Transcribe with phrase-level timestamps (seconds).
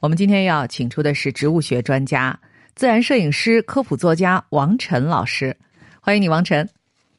[0.00, 2.38] 我们今天要请出的是植物学专家、
[2.76, 5.56] 自然摄影师、科普作家王晨老师，
[6.00, 6.68] 欢迎你，王晨。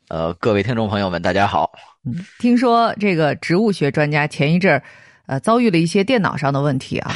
[0.07, 1.69] 呃，各位听众朋友们，大家好。
[2.05, 4.81] 嗯，听说这个植物学专家前一阵儿，
[5.25, 7.11] 呃，遭遇了一些电脑上的问题啊，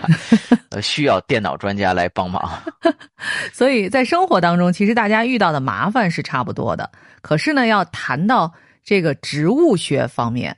[0.72, 2.50] 呃，需要电脑专家来帮忙。
[3.52, 6.90] 所以在生活当中，其实大家遇到的麻烦是差不多的。
[7.20, 8.50] 可是呢，要谈到
[8.82, 10.56] 这个植物学方面，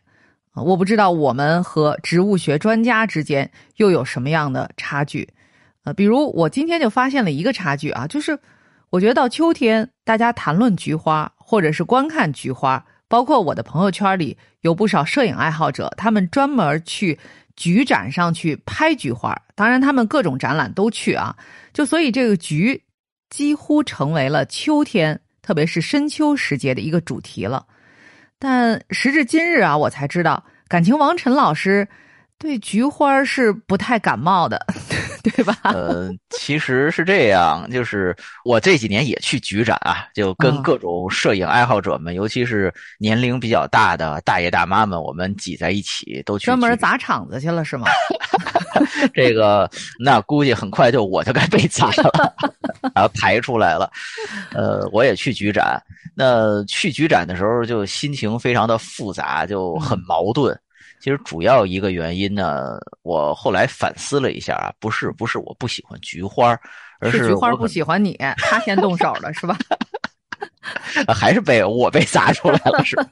[0.63, 5.29] 我不知道我们和植物学专家之间又有什么样的差距。
[5.85, 8.39] 呃，比如我今天就发现了一个差距啊，就是
[8.91, 12.85] 我觉得到秋天，大家谈论菊花或者是观看菊花。
[13.11, 17.19] 包括我的朋友圈里有不少摄影爱好者，他们专门去
[17.57, 19.35] 菊展上去拍菊花。
[19.55, 21.35] 当然，他们各种展览都去啊。
[21.73, 22.83] 就所以这个菊
[23.31, 27.65] 几乎成为了秋天，特别是深秋时节的一个主题了。
[28.39, 31.89] 但时至今日啊，我才知道，感情王晨老师
[32.39, 34.65] 对菊花是不太感冒的。
[35.37, 35.55] 对吧？
[35.75, 47.89] 呃，其实是这样，就是我这几年也去菊展啊，就跟各种摄影爱好者们，尤其是年龄比较大的大爷大妈们，我们挤在一起，都去专门砸场子去了，是吗？
[49.13, 52.35] 这个那估计很快就我就该被砸了，
[52.95, 53.91] 然后抬出来了。
[54.53, 55.83] 呃，我也去菊展，
[56.15, 60.59] 那去菊展的时候就心情非常的复杂，就很矛盾。
[61.01, 66.59] 其实主要一个原因呢，我后来反思了一下啊，不是不是我不喜欢菊花，
[67.01, 69.57] 而是菊花不喜欢你，他先动手了是吧？
[71.15, 73.07] 还是被我被砸出来了是吧？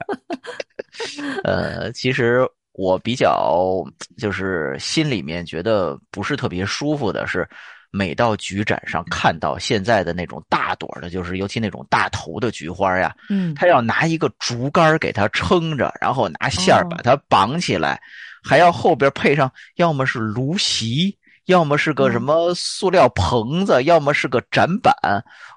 [1.45, 3.83] 呃，其实我比较
[4.19, 7.49] 就是心里面觉得不是特别舒服的是。
[7.91, 18.01] 每到菊展上看到现在的那种大朵的，就是尤其那种大头的菊花呀，嗯，他要拿一个竹竿给它撑着，然后拿线儿把它绑起来，
[18.45, 24.93] 还要后边配上要么是芦席，要么是个什么塑料棚子，要么是个展板。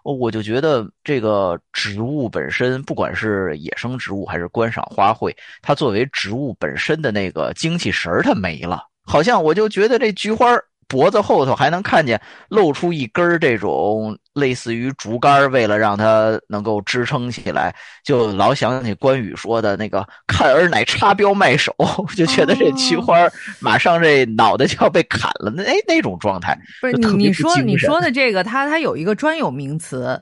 [0.03, 10.47] 我就觉得这个植物本身，不管是野生植物还是观赏花卉，它作为植物本身的那个精气神儿它没了，好像我就觉得这菊花。
[10.89, 12.19] 脖子后头还能看见
[12.49, 17.73] 露出一根这种类似于竹竿，为了让它能够支撑起来，
[18.03, 21.73] 就老想起关羽说的那个“看儿乃插标卖首”，
[22.17, 23.15] 就觉得这菊花
[23.59, 26.57] 马上这脑袋就要被砍了，那哎那种状态。
[26.81, 30.19] 不是你你说你说的这个，它它有一个专有名词，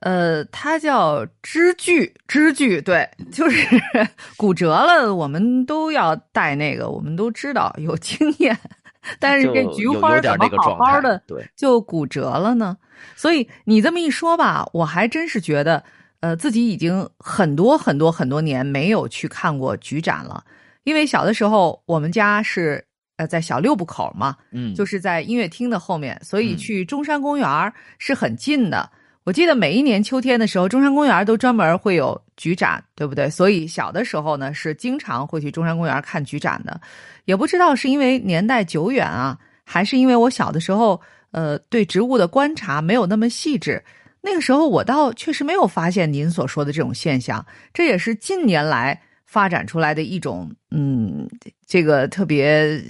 [0.00, 3.80] 呃，它叫支具，支具对，就是
[4.36, 8.58] 骨折了，我们都要带那个，我们都知道有经验。
[9.18, 11.22] 但是这菊花怎么好好的
[11.56, 12.76] 就骨折了呢？
[13.16, 15.82] 所以你这么一说吧，我还真是觉得，
[16.20, 20.44] 呃，自己已经很多很多很多年没有去看过菊展了。
[20.84, 22.84] 因为小的时候，我们家是
[23.16, 28.90] 呃在小六部口嘛，嗯，就是在音乐厅的后面，所以去中山公园是很近的。
[29.24, 33.28] 我记得每一年秋天的时候，中山公园都专门会有菊展，对不对？
[33.28, 36.80] 所以小的时候呢，是经常会去中山公园看菊展的。
[37.26, 41.00] 也不知道是因为年代久远啊，还是因为我小的时候，
[41.32, 43.82] 呃，对植物的观察没有那么细致。
[44.22, 47.44] 那个时候我倒确实没有发现您所说的这种现象。
[47.74, 51.28] 这也是近年来发展出来的一种，嗯，
[51.66, 52.82] 这个特别。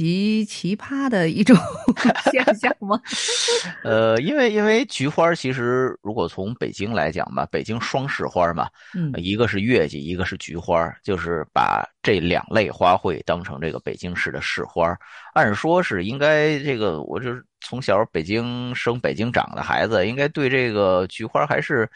[0.00, 1.54] 奇奇葩的一种
[2.32, 2.98] 现象吗？
[3.84, 14.96] 呃，因为因为菊花其实如果从北京来讲吧，北京双市花嘛，嗯，一个是月季，一个是菊花，就是把这两类花卉当成这个北京市的市花。
[15.34, 21.86] 按说是应该这个，我就是从小北京生北京长的孩子，应该对这个菊花还是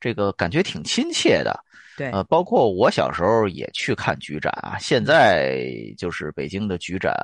[0.00, 1.56] 这个感觉挺亲切的。
[1.96, 4.76] 对，呃，包括我小时候也去看菊展啊。
[4.78, 5.66] 现在
[5.98, 7.14] 就是北京的菊展，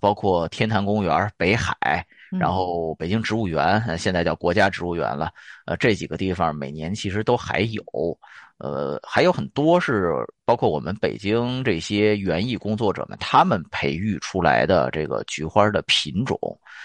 [0.00, 5.30] 包括天坛公园、北海，然后北京植物园，现在叫国家植物园了。
[5.66, 7.82] 呃，这几个地方每年其实都还有，
[8.58, 10.12] 呃，还有很多是
[10.44, 16.38] 包括我们北京这些园艺工作者们他们培育出来的这个菊花的品种。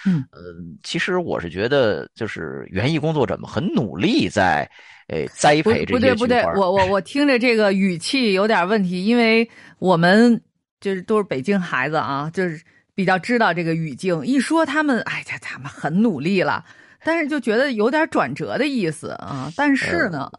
[0.05, 0.39] 嗯，呃，
[0.83, 4.69] 其实我是觉得，就是园艺工作者们很努力在。
[5.07, 10.41] 哎，栽培这些不对不对，我我 我听着这个语气有点问题，因为我们
[10.79, 12.63] 就是都是北京孩子啊，就是
[13.01, 14.23] 比较知道这个语境。
[14.23, 16.63] 一说他们，哎呀，他们很努力了，
[17.03, 19.51] 但是就觉得有点转折的意思啊。
[19.57, 20.29] 但是呢，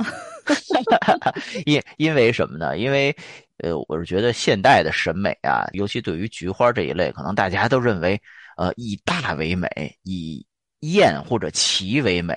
[1.66, 2.78] 因因为什么呢？
[2.78, 3.12] 因为
[3.58, 8.20] 呃，我是觉得现代的审美啊，尤其对于菊花这一类，可能大家都认为
[8.56, 9.68] 呃，以大为美，
[10.04, 10.46] 以
[10.82, 12.36] 艳或者奇为美。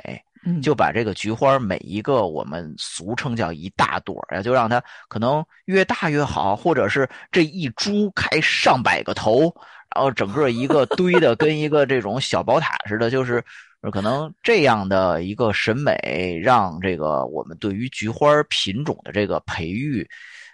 [0.62, 9.52] 就把这个菊花每一个我们俗称叫一大朵呀，就让它可能越大越好，或者是这一株开上百个头，
[9.85, 13.44] 然后整个一个堆的跟一个这种小宝塔似的，就是
[13.92, 20.08] 可能这样的一个审美，让这个我们对于菊花品种的这个培育，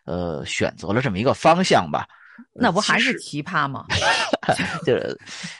[0.05, 2.07] 呃，选择了这么一个方向吧。
[2.53, 3.85] 那不还是奇葩吗？
[4.85, 4.95] 就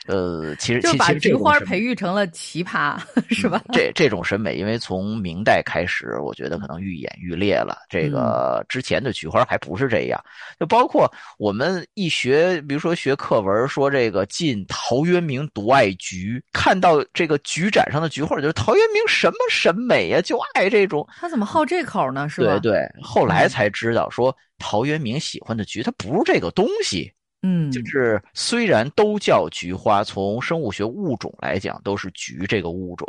[0.06, 2.98] 呃，其实就把菊花培育成了奇葩，
[3.30, 3.62] 是吧？
[3.72, 7.78] 这这种审美，因为从明代开始，我觉得可能愈演愈烈了。
[7.88, 10.22] 这个之前的菊花还不是这样，
[10.58, 20.20] 就包括我们一学，比如说学课文，说这个晋陶渊明独爱菊，看到这个菊展上的菊花，就是陶渊明什么审美呀？
[20.20, 21.06] 就爱这种。
[21.20, 22.28] 他怎么好这口呢？
[22.28, 22.58] 是吧？
[22.58, 24.34] 对对，后来才知道说。
[24.64, 27.12] 陶渊明喜欢的菊，它不是这个东西，
[27.42, 33.06] 嗯，就是虽然都叫菊花，从生物学物种来讲都是菊这个物种，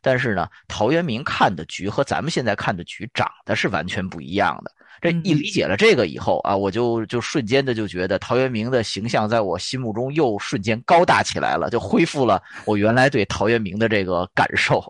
[0.00, 4.70] 但是呢，陶渊明看的菊和咱们现在看的菊长得是完全不一样的。
[5.00, 14.80] 这一理解了这个以后啊，我就就瞬间的就觉得陶渊明的形象在我心目中又瞬间高大起来了，就恢复了我原来对陶渊明的这个感受。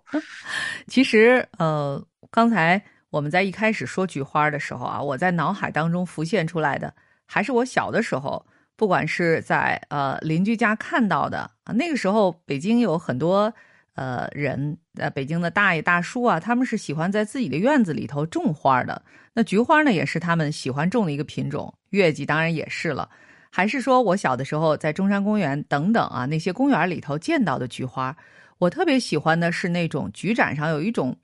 [0.87, 2.83] 其实，呃，刚才。
[3.11, 6.95] 我们在一开始说菊花的时候啊，我在脑海当中浮现出来的
[7.27, 8.43] 还是我小的时候，
[8.83, 13.55] 不管是在呃邻居家看到的啊，那个时候北京有很多
[13.95, 19.01] 呃人，呃北京的大爷大叔啊，他们是喜欢在自己的院子里头种花的。
[19.35, 23.09] 那菊花呢，也是他们喜欢种的一个品种，月季当然也是了。
[23.53, 28.17] 还是说我小的时候在中山公园等等啊那些公园里头见到的菊花，
[28.59, 31.17] 我特别喜欢的是那种菊盏上有一种。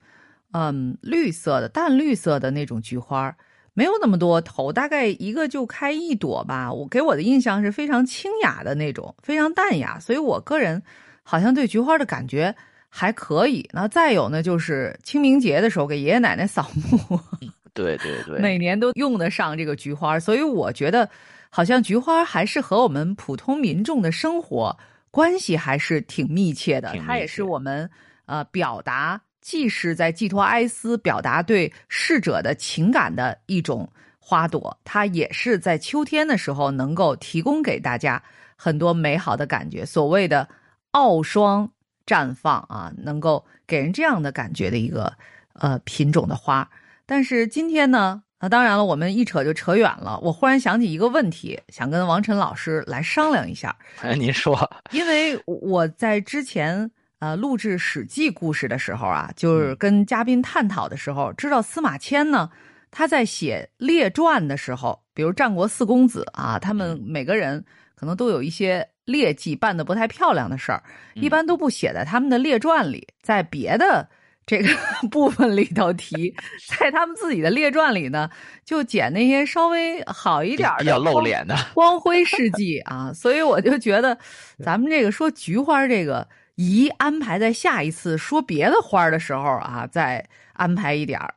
[0.51, 3.35] 嗯，绿色的淡绿色的那种菊花，
[3.79, 6.69] 没有那么多头，大概一个就开一朵吧。
[6.69, 10.83] 我给我的印象是非常清雅的那种，非常淡雅，所以我个人
[11.23, 12.53] 好像对菊花的感觉
[12.89, 13.65] 还可以。
[13.71, 17.17] 那再有呢，就是清明节的时候给爷爷奶奶扫墓，
[17.73, 21.09] 对对对，每年都用得上这个菊花，所以我觉得
[21.49, 24.77] 好像菊花还是和我们普通民众的生活
[25.09, 26.93] 关系还是挺密切的。
[27.07, 27.89] 它也是我们
[28.25, 29.21] 呃表达。
[29.49, 38.21] 既是在寄托哀思、表达对逝者的情感的一种花朵，它也是在秋天的时候能够提供给大家
[38.55, 39.83] 很多美好的感觉。
[39.83, 40.47] 所谓的
[40.91, 41.67] 傲霜
[42.05, 45.11] 绽放啊，能够给人这样的感觉的一个
[45.53, 46.69] 呃品种的花。
[47.07, 50.19] 但是今天呢，那当然了，我们一扯就扯远了。
[50.21, 53.75] 我忽然想起一个问题，想跟王晨老师来商量一下。
[54.03, 54.55] 哎，您说，
[54.91, 56.91] 因为我在之前。
[57.19, 62.49] 呃，录制《史记》故事的时候啊，就是跟嘉宾探讨的时候，知道司马迁呢，
[62.91, 67.63] 他在写列传的时候，比如战国四公子啊，他们每个人
[67.93, 70.81] 可能都有一些劣迹，办的不太漂亮的事儿，
[71.15, 74.07] 一般都不写在他们的列传里，在别的
[74.45, 74.69] 这个
[75.11, 76.33] 部分里头提，
[76.79, 78.29] 在他们自己的列传里呢，
[78.63, 83.11] 就捡那些稍微好一点的、要露脸的光辉事迹啊。
[83.11, 84.17] 所以我就觉得，
[84.63, 86.25] 咱们这个说菊花这个。
[86.59, 90.21] 宜安排在下一次说别的花的时候啊，再
[90.51, 91.33] 安排一点儿，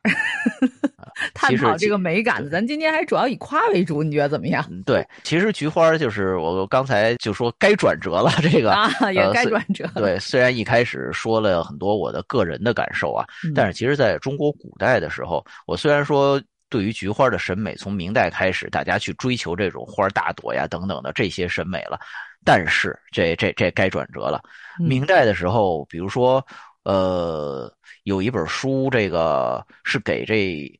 [1.32, 2.50] 探讨这个美感。
[2.50, 4.68] 咱今天还主要以夸为主，你觉得怎么样？
[4.84, 9.88] 对，其实菊花就是我刚才就说该转折了，这个啊也该转折。
[9.94, 13.24] 对，虽然一开始说了很多我的个人的感受啊，
[13.54, 21.96] 但是其实在中国古代的时候，我虽然说对于菊花的审美，从明代开始，大家去追求这种花大朵呀等等的这些审美了。
[22.44, 24.42] 但是这这这该转折了。
[24.78, 26.44] 明代的时候，比如说，
[26.84, 27.72] 呃，
[28.04, 30.70] 有一本书，这个是给这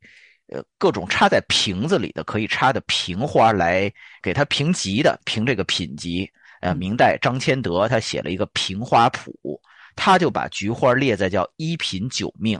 [0.48, 3.92] 呃各种插在瓶子里的可以插的瓶花来
[4.22, 6.30] 给它评级的，评这个品级。
[6.60, 9.60] 呃，明代张谦德他写了一个瓶花谱，
[9.96, 12.56] 他就把菊花列在叫一品九命，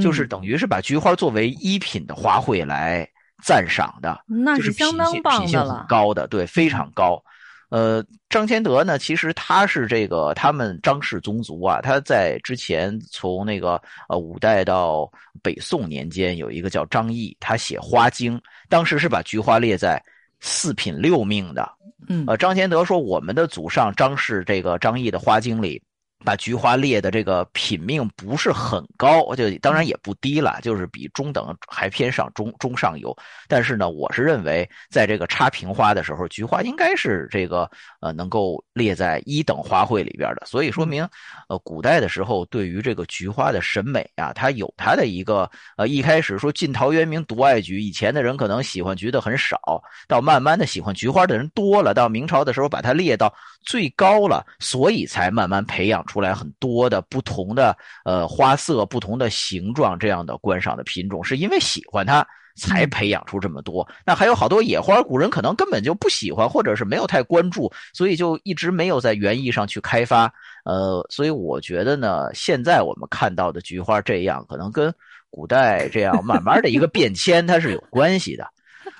[0.00, 3.06] 就是等于是把菊花作为一品的花卉来
[3.44, 7.22] 赞赏的，那是相当棒的了，高的，对，非常高。
[7.72, 15.10] 呃，张谦德呢，其实他是这个他们张氏宗族啊，他在之前从那个呃五代到
[15.42, 18.38] 北宋年间，有一个叫张毅，他写花经，
[18.68, 19.98] 当时是把菊花列在
[20.38, 21.66] 四品六命的。
[22.08, 25.82] 嗯，呃，张谦德说，我们的祖上张氏这个张毅的花经里。
[26.24, 33.16] 把菊花列的这个品命不是很高，就当然也不低了，就是比中等还偏上中中上游。
[33.48, 37.68] 但是呢，我是认为，在这个插瓶花的时候，菊花应该是这个
[38.00, 40.46] 呃能够列在一等花卉里边的。
[40.46, 41.08] 所以说明，
[41.48, 56.06] 呃，古代的时候对于这个菊花的审美啊，它有它的一个呃一开始说晋陶渊明独爱菊，以前的人可能喜欢菊的很少，到慢慢的喜欢菊花的人多了，到明朝的时候把它列到最高了，所以才慢慢培养。
[56.11, 62.26] 出来很多的不同的呃花色、不同的形状这样的观赏的品种，是因为喜欢它，
[62.56, 63.88] 才培养出这么多。
[64.04, 70.32] 那还有好多野花，古人可能根本就不喜欢，或者是没有太关注，所以就一直没有在园艺上去开发。
[70.64, 74.94] 呃，所以我觉得呢，现在我们看到的菊花这样，可能跟
[75.30, 78.46] 古代这样慢慢的一个变迁，它是有关系的。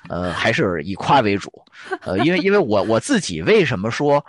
[0.09, 1.51] 呃，还是以夸为主。
[2.01, 4.23] 呃，因为因为我我自己为什么说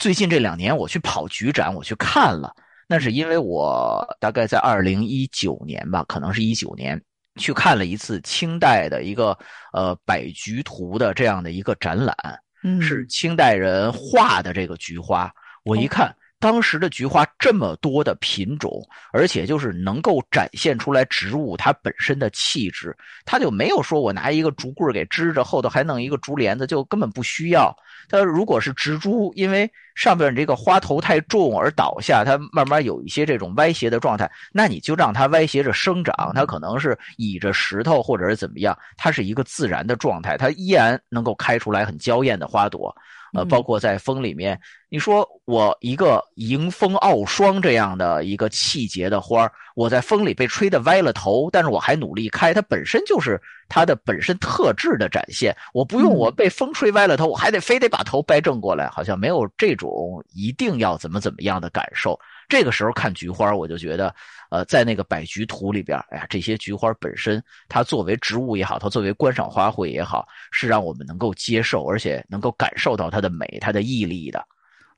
[0.00, 2.50] 最近这两年我去跑菊展，我去看了。
[2.88, 7.00] 那是因为我大概在二零一九年吧，可能是一九年
[7.38, 9.38] 去看了一次清代的一个
[9.74, 12.16] 呃百菊图的这样的一个展览，
[12.64, 15.30] 嗯，是清代人画的这个菊花。
[15.64, 18.82] 我一看，当时的菊花这么多的品种，
[19.12, 27.76] 而且就是能够展现出来植物它本身的气质，它就没有说我拿一个竹棍给支着，后头还弄一个竹帘子，就根本不需要。
[28.08, 42.96] 它如果是植株，因为上边这个花头太重而倒下，它慢慢有一些这种歪斜的状态，那你就让它歪斜着生长，它可能是倚着石头或者是怎么样，它是一个自然的状态，它依然能够开出来很娇艳的花朵。
[43.32, 55.56] 呃，包括在风里面，你说我一个迎风傲霜这样的一个气节的花我在风里被吹得歪了头，但是我还努力开，它本身就是它的本身特质的展现。
[55.72, 62.18] 我不用我被风吹歪了头，我还得非得把头掰正过来，好像没有这种一定要怎么怎么样的感受。
[62.50, 64.14] 这个时候看菊花，我就觉得，
[64.50, 74.44] 呃，在那个百菊图里边，哎呀，这些菊花本身，它作为植物也好，它作为观赏花卉也好，是让我们能够接受，而且能够感受到它的美、它的毅力的。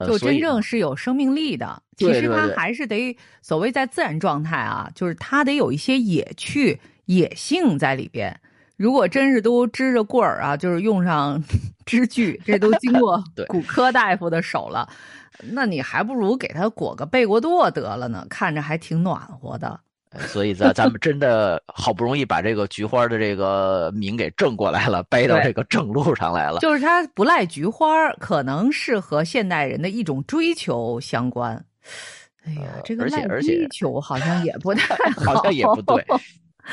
[0.04, 1.80] 就真正是有生命力的。
[1.96, 8.36] 其实它还是得所谓在自然状态啊，就是它得有一些野趣、野性在里边。
[8.76, 11.40] 如果真是都支着棍儿啊，就是用上
[11.86, 14.88] 支具，这都经过 骨科大夫的手了。
[15.50, 19.80] 那你还不如给他裹个被窝垛得了呢，看着还挺暖和的。
[20.28, 26.60] 所以，咱咱们真的好不容易把这个菊花的这个名给正过来了，掰到这个正路上来了。
[26.60, 31.52] 就是它不赖菊花，可能是和现代人的一种追求相关。
[32.44, 36.04] 哎呀，这个赖追求好像也不太好， 好像也不对。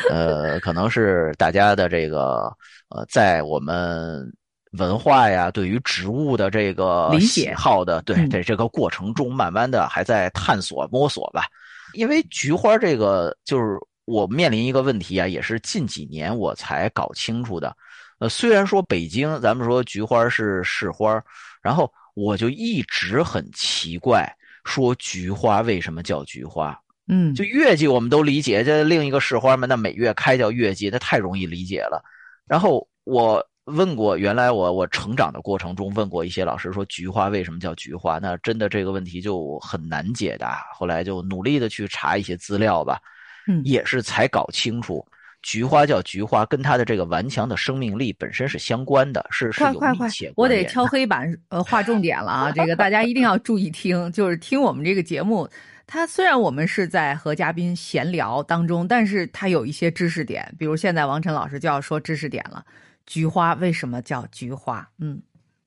[0.10, 2.52] 呃，可能是大家的这个
[2.90, 4.32] 呃，在我们。
[4.74, 11.46] 文化呀，对于植物的这个喜好的，对对，这个过程中，慢慢的还在探索摸索吧。
[11.94, 17.76] 因为菊花这个，就是我面临一个问题啊，也是近几年我才搞清楚的。
[18.20, 21.20] 呃，虽然说北京咱们说菊花是市花，
[21.64, 24.32] 然后我就一直很奇怪，
[24.66, 26.80] 说菊花为什么叫菊花？
[27.08, 32.00] 嗯，就月季我们都理解，这另一个市花嘛，那每月开叫月季，那太容易理解了。
[32.46, 33.44] 然后我。
[33.70, 38.20] 问过，原来我我成长的过程中问过一些老师，说菊花为什么叫菊花？
[38.20, 40.66] 那真的这个问题就很难解答。
[40.74, 43.00] 后来就努力的去查一些资料吧，
[43.48, 45.06] 嗯，也是才搞清楚，
[45.42, 52.52] 菊花叫菊花，跟它的这个顽强的生命力本身是相关的，是是有密切我得敲黑板，呃，划重点了啊！
[52.56, 55.48] 这个大家一定要注意听，就是听我们这个节目，
[55.88, 62.64] 它虽然我们是在和嘉宾闲聊当中，但是它有一些知识点，比如现在王晨老师就要说知识点了。
[63.10, 64.88] 菊花为什么叫菊花？
[65.00, 65.20] 嗯，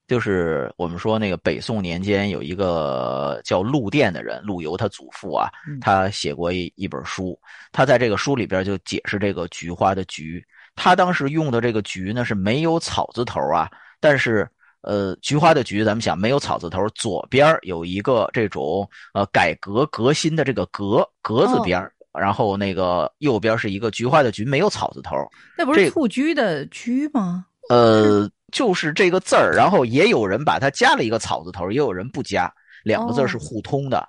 [0.07, 5.49] 就是我们说那个北宋年间有一个叫陆佃的人，陆游他祖父啊，
[5.81, 7.37] 他写过一一本书，
[7.73, 10.41] 他在这个书里边就解释这个菊花的菊，
[10.73, 13.69] 他当时用的这个菊呢是没有草字头啊，
[13.99, 21.81] 但是呃，菊花的菊，咱们想没有草字头，左边有一个这种呃改革革新的这个革革字边
[22.19, 25.15] 然后那个右边是一个菊花的菊，没有草字头，
[25.57, 27.45] 那不是蹴鞠的鞠吗？
[27.69, 32.53] 呃，就是这个字儿，然后也有人把它加了一个草字头，也有人不加，
[32.83, 34.07] 两个字是互通的。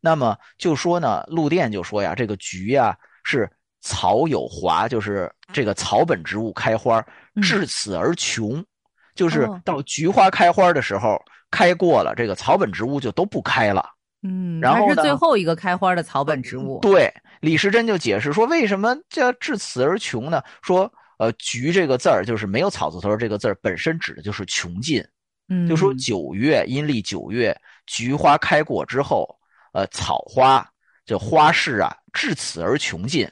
[0.00, 3.48] 那么就说呢，陆店就说呀，这个菊呀是
[3.80, 7.04] 草有华，就是这个草本植物开花
[7.42, 8.64] 至此而穷，
[9.14, 13.84] 就是到菊花开花的时候开过了，这个草本植物就都不开了。
[14.22, 16.80] 嗯，然后是最后一个开花的草本植物。
[16.80, 17.12] 对。
[17.40, 20.42] 李时珍就解释说，为什么叫至此而穷呢？
[20.62, 25.04] 说，呃，菊这个字儿就是没有草字头，这个字儿本身指的就是穷尽。
[25.48, 29.28] 嗯，就说九月阴历九月，菊花开过之后，
[29.72, 30.66] 呃，草花
[31.04, 33.28] 就花市啊，至此而穷尽。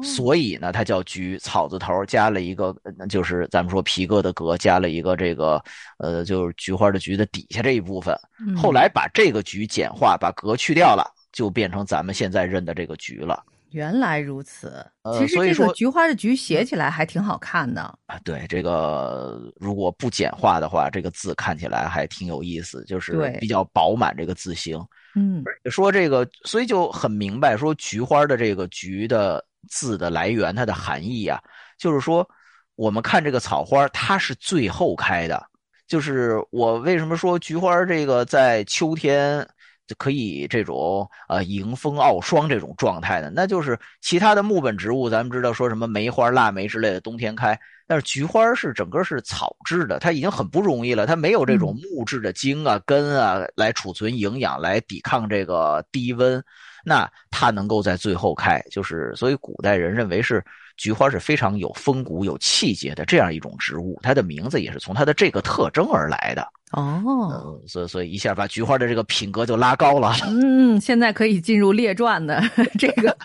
[0.00, 2.72] 所以呢，它叫菊，草字头加了一个，
[3.08, 5.60] 就是咱们说皮革的革，加了一个这个，
[5.98, 8.16] 呃，就是菊花的菊的底下这一部分。
[8.56, 11.04] 后来把这个菊简化，把革去掉了。
[11.32, 13.42] 就变成咱们现在认的这个菊了。
[13.70, 14.86] 原来如此，
[15.18, 18.18] 其实这个菊花的菊写起来还挺好看的啊。
[18.22, 24.78] 对，这个如果不简化的话，这个字看起来还挺有意思，就是比较饱满这个字形。
[25.14, 31.40] 嗯，说这个，所以就很明白，说菊花的这个菊的字的来源，它的含义啊，
[31.78, 32.28] 就是说，
[32.74, 35.42] 我们看这个草花，它是最后开的。
[35.86, 39.46] 就是我为什么说菊花这个在秋天
[39.86, 43.30] 就可以这种呃迎风傲霜这种状态的？
[43.30, 56.42] 那就是其他的木本植物，咱们知道说什么梅花、腊梅之类的冬天开，但是菊花是整个是草质的，它已经很不容易了，它没有这种木质的茎啊、根啊来储存营养，来抵抗这个低温，
[56.84, 60.44] 那它能够在最后开，就是所以古代人认为是。
[60.76, 66.46] 菊花是非常有风骨、有气节的这样一种植物，它的名字也是从它的这个特征而来的。
[66.72, 70.14] 哦，所以所以一下把菊花的这个品格就拉高了。
[70.26, 72.42] 嗯，现在可以进入列传的
[72.78, 73.16] 这个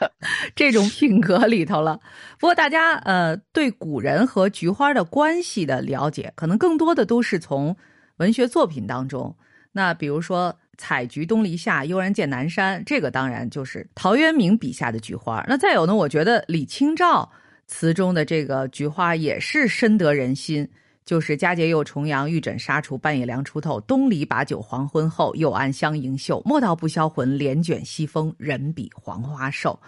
[0.53, 1.97] 这种品格里头了。
[2.39, 7.75] 不过大家呃对古人和菊花的关系的了解，可能更多的都是从
[8.17, 9.35] 文学作品当中。
[9.71, 10.53] 那比如说。
[10.77, 12.81] 采菊东篱下，悠然见南山。
[12.85, 15.43] 这个当然就是陶渊明笔下的菊花。
[15.47, 15.95] 那再有呢？
[15.95, 17.29] 我觉得李清照
[17.65, 20.67] 词中的这个菊花也是深得人心。
[21.03, 23.79] 就是佳节又重阳，玉枕纱厨，半夜凉初透。
[23.81, 26.41] 东篱把酒黄昏后，又暗香盈袖。
[26.45, 29.79] 莫道不销魂，帘卷西风，人比黄花瘦。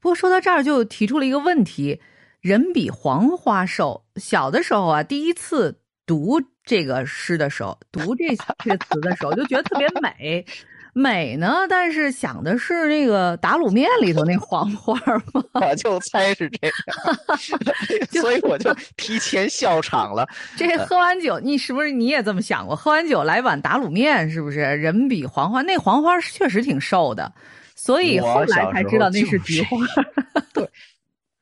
[0.00, 2.00] 不过说到这儿，就提出了一个问题：
[2.40, 4.04] 人比黄花瘦。
[4.16, 5.80] 小的时候啊，第一次。
[6.08, 8.28] 读这个诗的时候，读这
[8.62, 10.44] 这词的时候，就觉得特别美，
[10.92, 11.66] 美呢。
[11.66, 14.94] 但是想的是那个打卤面里头那黄花
[15.32, 15.42] 吗？
[15.54, 16.76] 我 就猜是这样，
[18.20, 20.28] 所以我就提前笑场了。
[20.58, 22.76] 这喝完酒，你是不是你也这么想过？
[22.76, 25.62] 喝完酒来碗打卤面，是不是人比黄花？
[25.62, 27.32] 那黄花确实挺瘦的，
[27.74, 29.78] 所以后来才知道那是菊花。
[30.52, 30.68] 对，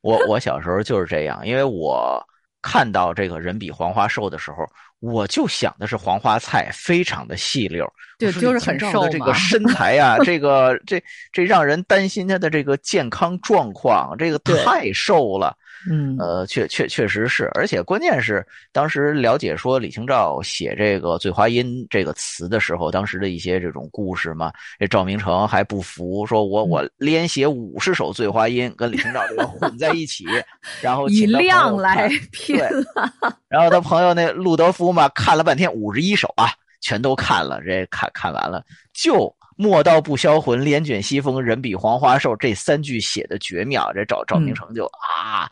[0.02, 2.24] 我我小时候就是这样，因为我。
[2.62, 4.66] 看到这个人比黄花瘦的时候，
[5.00, 7.86] 我就想的是黄花菜非常的细溜，
[8.18, 15.56] 对，就是很瘦的这个身材啊， 这个这这让人担心他的这个健康状况，这个太瘦了。
[15.88, 30.24] 嗯，呃，确确确实是，而且关键是当时了解说李清照写这个《醉花阴》这个词的时候，当时的一些这种故事嘛，这赵明诚还不服，说我我连写五十首《醉花阴》，跟李清照这个混在一起，
[30.82, 32.84] 然后以量来拼了。
[33.48, 45.48] 然后他朋友那陆德夫嘛，看了半天五十一首啊，全都看了，这看看完了，就莫道不销魂，帘卷西风，人比黄花瘦，这三句写的绝妙，这赵赵明诚就啊。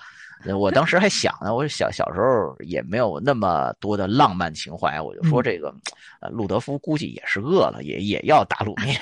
[0.53, 5.75] 我当时还想呢，我小小时候也没有那么多的浪漫情怀，我就说这个，
[6.21, 8.99] 呃，路德夫估计也是饿了，也也要打卤面。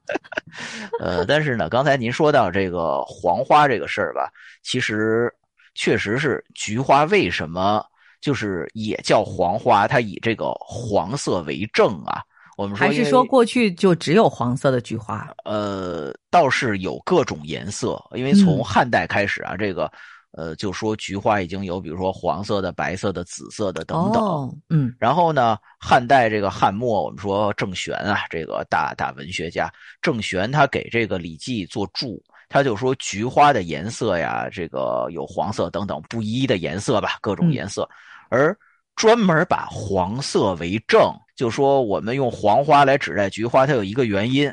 [1.00, 4.30] 呃，但是呢，刚才您说到这个黄花这个事儿吧，
[4.62, 5.30] 其实
[5.74, 7.84] 确实是菊花为什么
[8.22, 9.86] 就是也叫黄花？
[9.86, 12.22] 它以这个黄色为正啊。
[12.56, 15.28] 我们说还是说过去就只有黄色的菊花？
[15.44, 19.92] 呃，倒是有各种颜色，因为从汉代开始啊，这个。
[20.36, 24.52] 呃，就说菊花已经有，比如说黄色的、白色的、紫色的等等。
[24.68, 37.88] 嗯，然后呢，汉代这个汉末，我们说郑玄啊，这个大大文学家郑玄，他给这个《礼记》做注，他就说菊花的颜色呀，这个有黄色等等不一的颜色吧，各种颜色，
[38.28, 38.56] 而
[38.96, 44.52] 专门把黄色为正，就说我们用黄花来指代菊花，它有一个原因。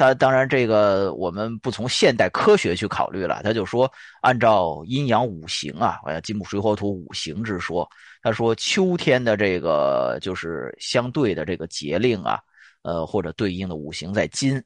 [0.00, 3.42] 他当然，这个我们不从现代科学去考虑了。
[3.44, 7.86] 他就说，按照阴阳五行啊，金木水火土五行之说，
[8.22, 12.40] 他说秋天的这个就是相对的这个节令啊，
[12.80, 14.62] 呃，或者对应的五行在金。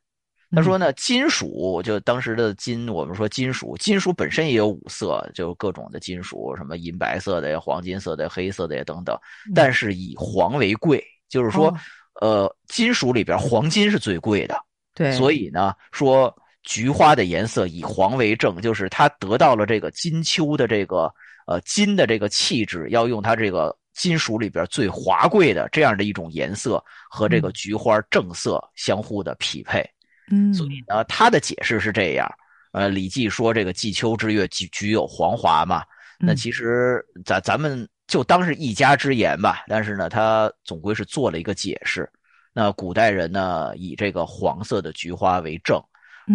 [0.52, 9.18] 他说呢，金属就当时的金，我们说金属，金属本身也有五色，就各种的金属，什么银白色的呀、黄金色的、黑色的呀等等。
[9.52, 11.74] 但是以黄为贵，就是说，
[12.20, 14.56] 呃，金属里边黄金是最贵的。
[14.94, 21.12] 对，所以呢，说菊花的颜色以黄为正，就是它得到了这个金秋的这个
[21.46, 29.84] 呃金的这个气质，要用它这个金属里边最华贵的这样的一种颜色和这个菊花正色相互的匹配。
[30.30, 32.26] 嗯，所以呢，他的解释是这样。
[32.72, 35.82] 呃，《礼记》说这个季秋之月，菊菊有黄华嘛。
[36.18, 39.64] 那其实咱咱们就当是一家之言吧。
[39.68, 42.08] 但是呢，他总归是做了一个解释。
[42.56, 45.76] 那古代人呢，以这个黄色的菊花为正，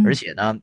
[0.05, 0.53] 而且呢，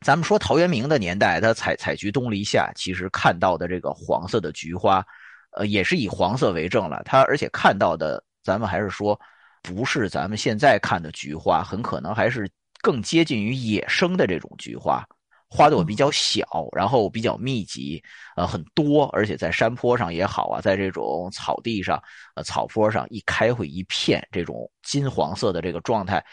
[0.00, 5.04] 咱们说陶渊明的年代，他采采菊东篱下，其实看到的这个黄色的菊花，
[5.52, 7.00] 呃，也是以黄色为正了。
[7.04, 9.18] 他而且看到的，咱们还是说，
[9.62, 12.50] 不是咱们现在看的菊花，很可能还是
[12.82, 15.06] 更接近于野生的这种菊花。
[15.48, 16.44] 花朵比较小，
[16.76, 18.02] 然后比较密集，
[18.36, 22.02] 呃，很多，而且在山坡上也好啊，在这种草地上，
[22.34, 26.24] 呃，草坡上一开会一片这种金黄色的这个状态，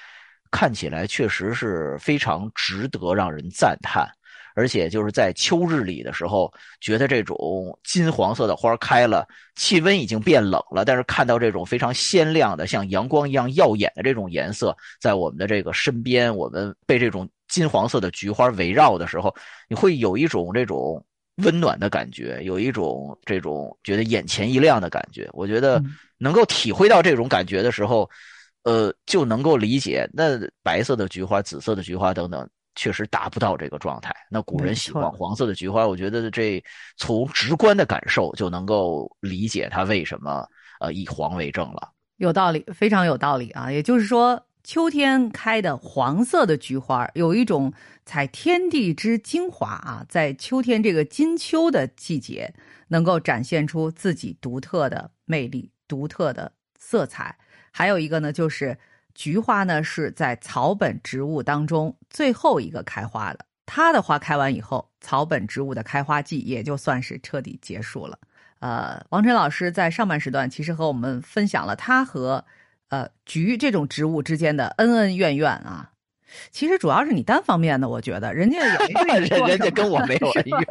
[0.51, 4.09] 看起来确实是非常值得让人赞叹。
[4.55, 19.33] 而且就是在秋日里的时候，觉得这种金黄色的花开了，气温已经变冷了，但是看到这种非常鲜亮的、像阳光一样耀眼的这种颜色，在我们的这个身边，我们被这种金黄色的菊花围绕的时候，
[19.69, 21.05] 你会有一种这种
[21.43, 25.29] 温暖的感觉，有一种这种觉得眼前一亮的感觉。
[25.33, 25.79] 我觉得
[26.17, 28.09] 能够体会到这种感觉的时候，
[28.63, 32.49] 呃，就能够理解那白色的菊花、紫色的菊花等等。
[32.75, 34.11] 确实达不到这个状态。
[34.31, 36.59] 那古人喜欢黄色的菊花，我觉得这
[36.97, 40.43] 从直观的感受就能够理解他为什么
[40.79, 41.91] 呃以黄为正了。
[42.17, 43.71] 有道理，非常有道理啊！
[43.71, 47.71] 也就是说，秋天开的黄色的菊花，有一种
[48.05, 52.53] 采天地之精华啊，在秋天这个金秋的季节，
[52.87, 57.37] 能够展现出自己独特的魅力、独特的色彩。
[57.71, 58.77] 还有一个呢，就是。
[59.15, 68.17] 菊花呢是在草本植物当中最后一个开花的，它的花开完以后，草本植物的开花季也就算是彻底结束了。
[68.57, 72.43] 呃，王晨老师在上半时段其实和我们分享了他和
[72.93, 75.89] 呃菊这种植物之间的恩恩怨怨啊。
[76.51, 80.67] 其实主要是你单方面的，我觉得人家也没人 人家跟我没有恩怨。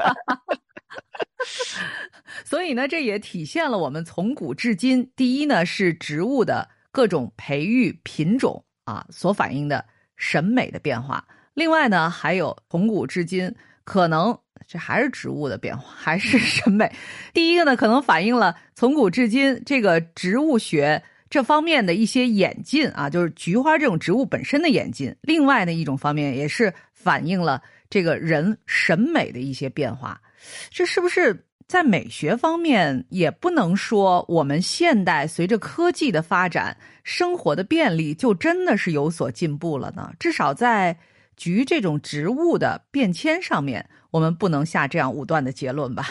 [2.45, 6.69] 所以呢，这也体现了我们从古至今，第一呢是植物的。
[6.95, 9.83] 各种培育品种啊，所反映的
[10.15, 11.27] 审美的变化。
[11.55, 16.93] 另外呢，还有从古至今，可能这还是植物的变化，还是 审美。
[17.33, 25.16] 第一个呢，可能反映了从古至今这个植物学这方面的一些演进啊，就是菊花这种植物本身的演进。
[25.23, 30.21] 另外的一种方面，也是反映了这个人审美的一些变化。
[30.68, 31.47] 这是不是？
[31.68, 40.12] 在美学方面，也不能说我们现代随着科技的发展，生活的便利就真的是有所进步了呢。
[40.18, 40.95] 至少在
[41.35, 46.07] 菊这种植物的变迁上面，我们不能下这样武断的结论吧。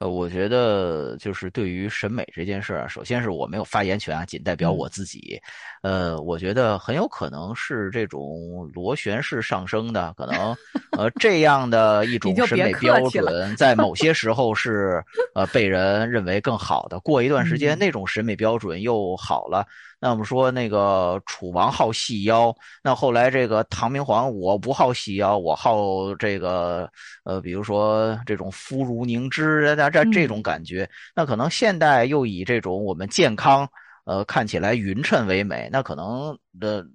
[0.00, 5.40] 呃，我觉得就是对于审美这件事儿，首先是我没有发言权啊，仅代表我自己。
[5.82, 10.56] 呃，我觉得很有可能是这种螺旋式上升的，可能
[10.96, 15.02] 呃这样的一种审美标准，在某些时候是
[15.34, 19.66] 呃被人认为更好的，过一段时间那种审美标准又好了。
[20.00, 26.88] 那我们说那个楚王好细腰，那后来这个唐明皇我不好细腰，我好这个
[27.24, 33.68] 呃，比如说这种肤如凝脂这这这种感觉，那可能现代又以这种我们健康
[34.04, 36.86] 呃看起来匀称为美，那可能的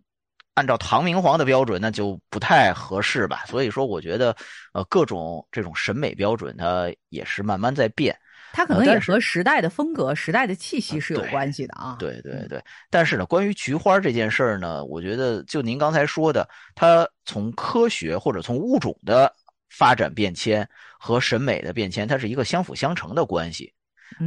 [0.54, 3.44] 按照唐明皇的标准那就不太合适吧。
[3.48, 4.34] 所以说，我觉得
[4.74, 8.18] 呃各种这种审美标准它也是慢慢在变。
[8.54, 11.98] 它可能也和时代的风格、时代的气息是有关系的啊。
[12.00, 19.34] 对对对，但是呢，关于菊花这件事儿呢，我觉得就您刚才说的，它从科学或者从物种的
[19.72, 23.74] 发展变迁和审美的变迁，它是一个相辅相成的关系。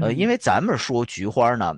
[0.03, 1.73] 呃，因为咱们说菊花呢，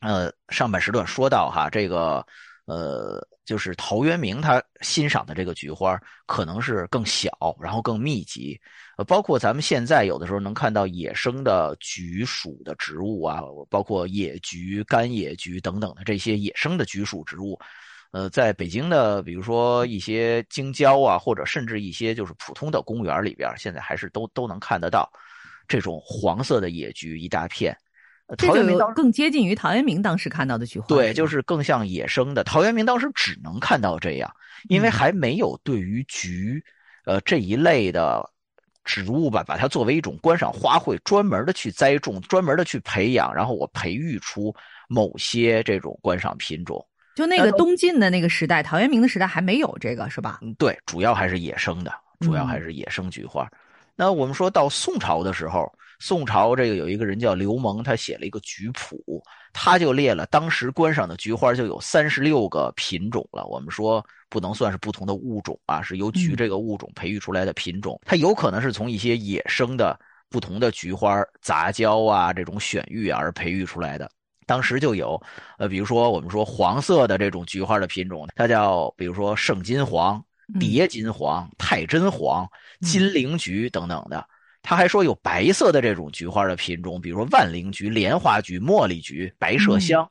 [0.00, 2.24] 呃，上半时段说到哈，这个
[2.64, 8.58] 呃，就是陶渊明他欣赏的这个菊花可能是更小，然后更密集。
[8.96, 17.58] 呃，包括咱们现在有的时候能看到野生的菊属的植物啊，包括野菊、干野菊等等的这些野生的菊属植物，
[18.12, 25.10] 呃，在北京的，比如说一些京郊啊，或者甚至一些就是普通的公园里边，现在还是都都能看得到
[25.66, 27.76] 这种黄色的野菊一大片。
[28.38, 32.44] 陶渊明更接近于陶渊明当时看到的菊花，对，就是更像野生的。
[32.44, 34.30] 陶渊明当时只能看到这样，
[34.68, 36.62] 因为还没有对于菊，
[37.04, 38.28] 呃这一类的。
[38.86, 44.54] 植物吧，把它作为一种观赏花卉，专门的去栽种，专门的去培养，然后我培育出
[44.88, 46.86] 某些这种观赏品种。
[47.14, 50.38] 就那个东晋的那个时代，陶渊明的时代还没有这个，是吧？
[50.42, 53.50] 嗯，对，主要还是野生的，主要还是野生菊花。
[53.96, 63.44] 那我们说到宋朝的时候，宋朝这个有一个人叫刘蒙，他写了一个菊谱，他就列了当时观赏的菊花就有三十六个品种了。
[63.46, 64.04] 我们说。
[64.30, 68.00] 不能算是不同的物种啊，是由菊这个物种培育出来的品种。
[68.04, 69.96] 它有可能是从一些野生的
[70.28, 74.10] 不同的菊花杂交啊，这种选育而培育出来的。
[74.44, 75.22] 当时就有，
[75.56, 80.20] 呃，比如说我们说黄色的这种菊花的品种，它叫比如说圣金黄、
[80.58, 82.44] 蝶金黄、太真黄、
[82.80, 84.26] 金陵菊等等的。
[84.64, 90.10] 他还说有白色的这种菊花的品种，比如说万灵菊、莲花菊、茉莉菊、白麝香。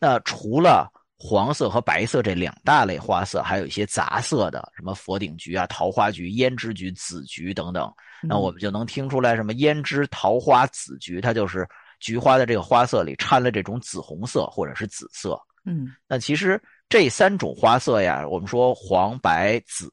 [0.00, 7.92] 那除了黄色和白色这两大类花色，还有一些杂色的，什么佛顶菊啊、桃花菊、胭脂菊、紫菊等等。
[8.22, 11.68] 那我们就能听出来，什么胭脂、桃花、紫菊，它就是
[12.00, 15.38] 菊花的这个花色里掺了这种紫红色或者是紫色。
[15.66, 16.58] 嗯，那其实
[16.88, 19.90] 这三种花色呀，我们说黄、白、紫，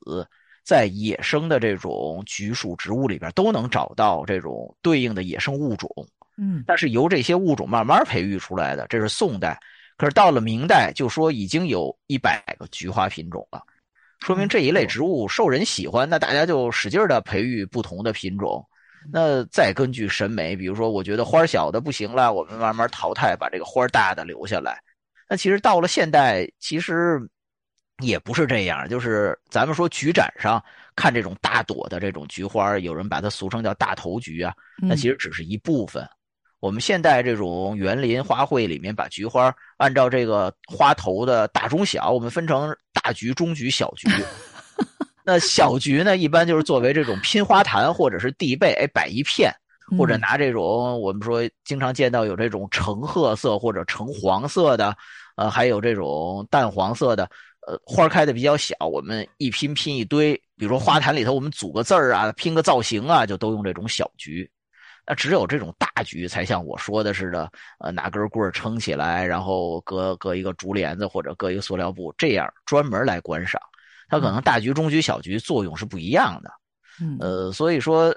[0.67, 5.89] 在野生的这种菊属植物里边都能找到这种对应的野生物种。
[6.36, 9.58] 嗯，但是由这些物种慢慢培育出来的，这是宋代。
[9.95, 13.63] 可是到了明代，就说已经有一百个菊花品种了，
[14.19, 18.62] 说明这一类植物受人喜欢，那大家就使劲的培育不同的品种。
[19.10, 24.77] 那再根据审美，比如说我觉得花小的不行了，我们慢慢淘汰，把这个花大的留下来。
[25.30, 27.19] 那其实到了现代，其实
[28.03, 30.63] 也不是这样，就是咱们说菊展上
[30.95, 36.07] 看这种大朵的这种菊花，有人把它俗称叫大头菊啊，那其实只是一部分。
[36.60, 44.07] 我们现代这种园林花卉里面，把菊花按照这个花头的大中小，我们分成大菊、中菊、小菊。
[45.23, 49.53] 那小菊呢，一般就是作为这种拼花坛或者是地被，哎，摆一片，
[49.97, 54.95] 或者拿这种我们说经常见到有这种橙褐色或者橙黄色的，
[55.36, 57.29] 呃，还有这种淡黄色的，
[57.67, 64.49] 呃，花开的比较小，我们一拼拼一堆，比如说花坛里头我们组个字儿啊，拼个造型啊，就都用这种小菊。
[65.06, 73.62] 那只有这种大菊才像我说的似的，呃，拿根棍儿撑起来，然后搁搁一个竹帘子或者搁一个塑料布，这样专门来观赏。
[74.08, 76.49] 它可能大菊、中菊、小菊作用是不一样的。
[77.19, 78.15] 呃，所以说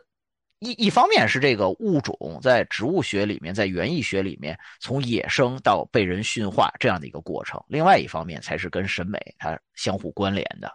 [0.60, 10.70] 一一方面是这个物种在植物学里面，在园艺学里面从野生到被人驯化这样的一个过程，另外一方面才是跟审美它相互关联的。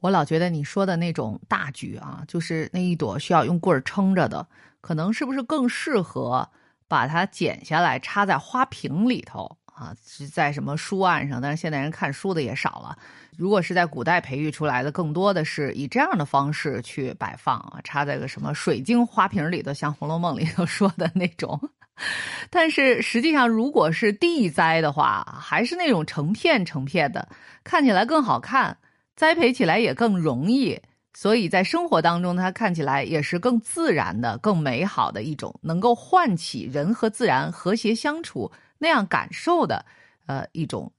[0.00, 4.46] 我老觉得你说的那种大菊啊，就是那一朵需要用棍儿撑着的。
[4.80, 6.48] 可能是不是更适合
[6.86, 9.94] 把它剪下来插在花瓶里头啊？
[10.06, 11.40] 是在什么书案上？
[11.40, 12.98] 但是现代人看书的也少了。
[13.36, 21.60] 如果是在古代培育出来的，更多的是以这样的方式去摆放啊，插在个什么水晶花瓶里头，像《红楼梦》里头说的那种。
[22.50, 27.28] 但是实际上，如果是地栽的话，还是那种成片成片的，
[27.62, 28.76] 看起来更好看，
[29.14, 30.80] 栽培起来也更容易。
[31.14, 39.84] 所以在生活当中，它看起来也是更自然的、更美好的一种，能够唤起人和自然和谐相处那样感受的，
[40.26, 40.90] 呃，一种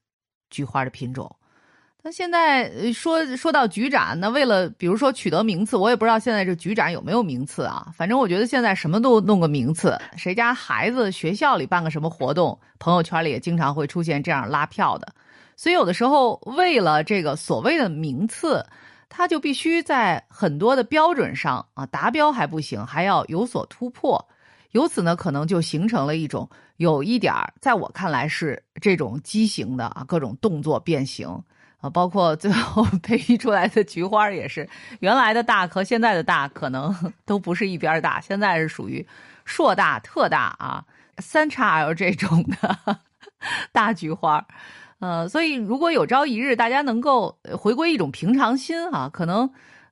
[0.50, 1.36] 菊花的品种。
[2.02, 7.88] 那现在说说到菊展，那为了比如说取得名次，我也不知道现在这菊展有没有名次啊。
[7.96, 15.14] 反正我觉得现在什么都弄个名次，谁家孩子学校里办个什么活动，朋友圈里也经常会出现这样拉票的。
[15.56, 18.66] 所以有的时候为了这个所谓的名次。
[19.12, 24.24] 他就必须在很多的标准上啊达标还不行，还要有所突破。
[24.72, 31.28] 由此呢，可能就形成了一种有一点儿，在我看来是这种畸形的啊，各种动作变形
[31.82, 39.06] 啊，包括最后 培育出来的菊花也是，原来的大和现在的大可能 都不是一边大，现在是属于
[39.46, 40.84] 硕大、特大啊，
[41.18, 42.98] 三叉 L 这种的
[43.72, 44.46] 大菊花。
[45.00, 49.50] 呃，所以如果有朝一日大家能够回归一种平常心哈，可能，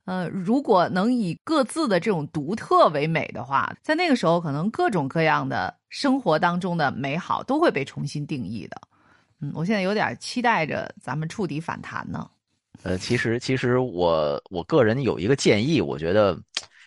[0.08, 8.82] 呃，如果能以各自的这种独特为美的话，在那个时候，可能各种各样的生活当中的美好都会被重新定义的。
[9.42, 12.26] 嗯，我现在有点期待着咱们触底反弹呢。
[12.84, 16.40] 呃，其实其实我我个人有一个建议，我觉得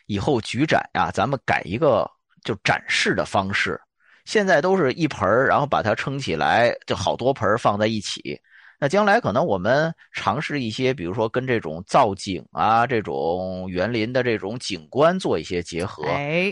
[0.07, 2.11] 以后菊展呀，咱们改一个
[2.43, 3.79] 就展示的方式。
[4.25, 8.41] 现在都是一盆儿，然后把它撑起来，就好多盆儿放在一起。
[8.81, 16.03] 那将来可能我们尝试一些，比如说跟这种造景啊、这种园林的这种景观做一些结合，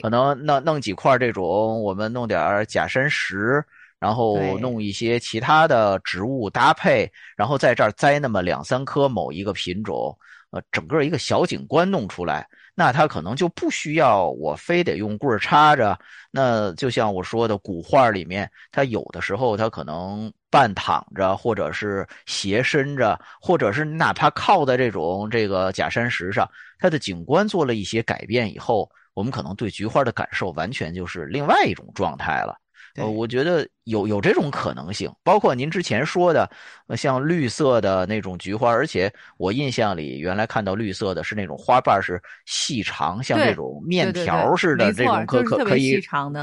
[0.02, 3.64] 可能弄弄几块这种，我们弄点假山石，
[3.98, 10.14] 然后弄一些其他的植物搭配，然后在这儿栽那么两三棵某一个品种，
[10.50, 12.46] 呃，整个一个小景观弄出来。
[12.74, 15.98] 那它可能就不需要我非得用棍儿插着，
[16.30, 32.56] 那就像我说的古画里面，它有的时候它可能半躺着，或者是斜伸着，或者是哪怕靠在这种这个假山石上，它的景观做了一些改变以后，我们可能对菊花的感受完全就是另外一种状态了。
[32.96, 36.50] 呃，我觉得有有这种可能性，包括您之前说的，
[36.96, 46.00] 像绿色的那种菊花，而且我印象里原来看到绿色的是那种花瓣是细长，像这种面条似的这种，可可可以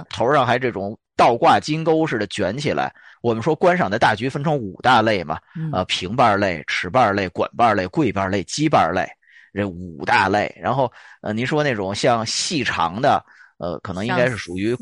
[0.10, 2.94] 头上还这种倒挂金钩似的卷起来。
[3.22, 5.40] 我们说观赏的大菊分成五大类嘛，
[5.74, 9.08] 呃，平瓣类、尺瓣类、管瓣类、桂瓣类、鸡瓣类，
[9.54, 10.54] 这五大类。
[10.62, 13.24] 然后呃，您说那种像细长的。
[13.58, 14.76] 呃，可能应该是属于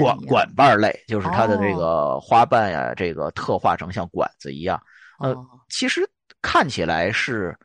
[0.00, 4.82] 管管瓣类，就是它的这个花瓣呀，这个特化成像管子一样。
[5.20, 5.32] 呃，
[5.68, 6.00] 其实
[6.42, 7.56] 看起来是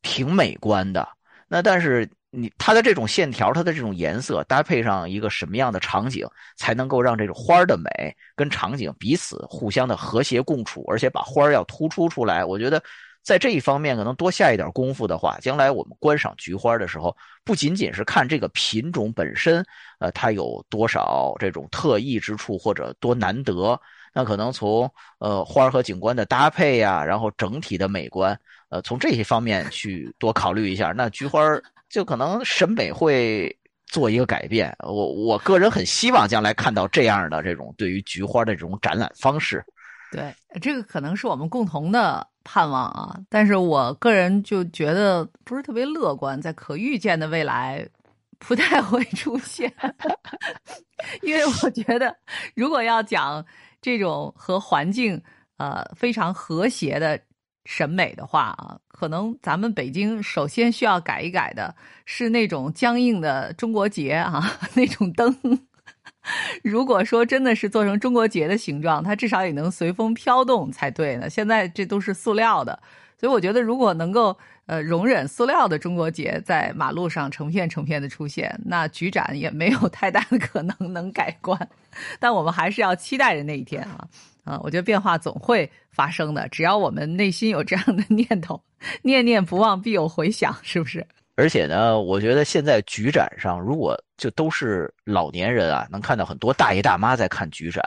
[0.00, 1.06] 挺美观的。
[1.48, 12.44] 那但是你它的这种线条，它的这种颜色，搭配上一个什么样的场景，才能够让这种花的美跟场景彼此互相的和谐共处，而且把花要突出出来？
[12.44, 12.82] 我觉得
[13.22, 19.64] 在这一方面可能多下一点功夫的话，将来我们观赏菊花的时候，不仅仅是看这个品种本身，
[19.98, 23.80] 呃，它有多少这种特异之处或者多难得，
[24.12, 31.40] 那可能从呃花和景观的搭配呀，然后整体的美观，呃，从这些方面去多考虑一下，那菊花
[31.88, 33.54] 就可能审美会
[33.86, 34.74] 做一个改变。
[34.80, 39.64] 我我个人很希望将来看到这样的这种对于菊花的这种展览方式。
[40.12, 47.86] 对，这个可能是我们共同的盼望啊，但是我个人就觉得不是特别乐观，在可预见的未来
[48.38, 49.70] 不太会出现，
[51.22, 52.16] 因为我觉得
[52.54, 53.44] 如果要讲
[53.82, 55.20] 这种和环境
[55.56, 57.20] 呃非常和谐的
[57.66, 61.74] 审美的话啊，可能咱们北京首先需要改一改的
[62.06, 64.42] 是那种僵硬的中国结啊，
[64.74, 65.36] 那种灯。
[66.64, 71.28] 如果说真的是做成中国结的形状，它至少也能随风飘动才对呢。
[71.28, 72.80] 现在这都是塑料的，
[73.18, 81.56] 所以我觉得如果能够呃容忍塑料的中国结在马路上成片成片的出现，那菊展也没有太大的可能能改观。
[82.18, 84.08] 但我们还是要期待着那一天啊
[84.46, 84.58] 啊！
[84.62, 88.58] 我觉得变化总会发生的，只要我们内心有这样的念头，
[89.02, 91.04] 念念不忘必有回响，是不是？
[91.34, 97.82] 而且呢，我觉得现在菊展上，如果就都是老年人啊，能看到很多大爷大妈在看菊展，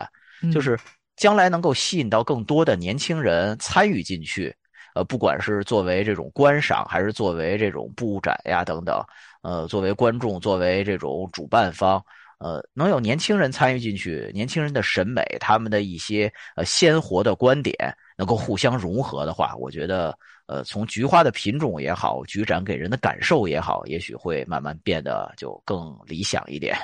[0.54, 0.78] 就是
[1.15, 4.54] 将来能够吸引到更多的年轻人参与进去，
[4.95, 9.02] 呃，不管是作为这种观赏，还是作为这种布展呀等等，
[9.41, 12.04] 呃，作为观众，作为这种主办方，
[12.39, 17.75] 呃，能有年轻人参与进去，年轻人的审美，他们的一些呃鲜活的观点，
[18.17, 20.17] 能够互相融合的话，我觉得。
[20.52, 26.75] 呃，从菊花的品种也好，菊展给人的感受也好，也许会慢慢变得就更理想一点。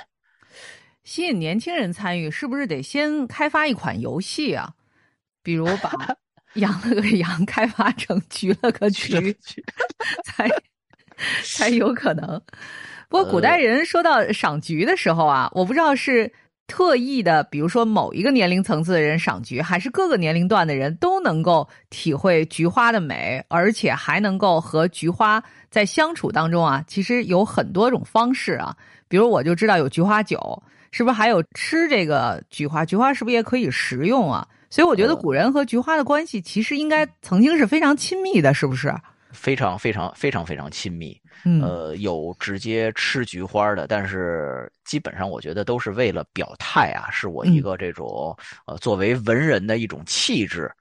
[1.03, 4.71] 吸引年轻人参与，是不是得先开发一款游戏啊？
[5.41, 6.15] 比如把
[6.61, 9.35] 养了个羊开发成菊了个菊，
[10.23, 10.47] 才
[11.43, 12.39] 才有可能。
[13.09, 16.31] 不过古代人说到赏菊的时候啊，我不知道是。
[16.67, 25.39] 特意的，比如说某一个年龄层次的人赏菊，还是各个年龄段的人都能够体会菊花的美，而且还能够和菊花
[25.69, 28.75] 在相处当中啊，其实有很多种方式啊。
[29.07, 30.39] 比如我就知道有菊花酒，
[30.89, 32.83] 是不是还有吃这个菊花？
[32.83, 34.47] 菊花是不是也可以食用啊？
[34.71, 38.91] 所以我觉得古人和菊花的关系其实应该曾经是非常亲密的，是不是？
[39.35, 41.15] 非常非常非常非常亲密，
[41.61, 50.71] 呃，有直接吃菊花的，但是基本上我觉得都是为了表态啊，是我一个这种呃作为文人的一种气质，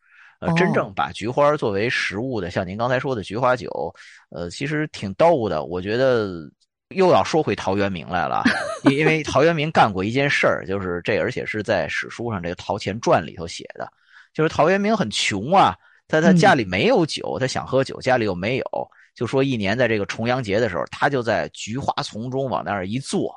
[0.40, 3.94] 呃，真正把菊花作为食物的，像您刚才说的菊花酒，
[4.30, 5.64] 呃，其实挺逗的。
[5.64, 6.50] 我觉得
[6.90, 8.42] 又要说回陶渊明来了，
[8.90, 13.92] 因为陶渊明干过一件事儿，就是这，而且是在史书上这个《陶潜传》里头写的，
[14.32, 15.76] 就是陶渊明很穷啊。
[16.20, 18.64] 他他家里没有酒，他想喝酒，家里又没有，
[19.14, 23.34] 就说一年在这个重阳节的时候，他就在菊花丛中往那儿一坐，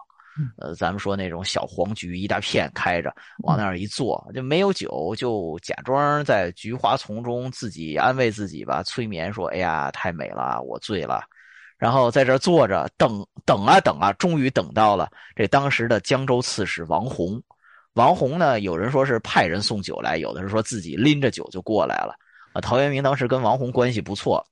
[0.58, 3.14] 呃，咱们说那种小黄菊一大片开着，
[3.44, 11.24] 往那儿一坐，就没有酒，就假装在菊花丛中自己安慰自己吧，催眠说：“哎呀，太美了，我醉了。”
[11.78, 17.40] 然后在这坐着等等啊等啊，终于等到了这当时的江州刺史王弘。
[17.94, 22.16] 王弘呢，有人说是派人送酒来，有的人说自己拎着酒就过来了。
[22.54, 24.44] 啊陶渊明当时跟王弘关系不错，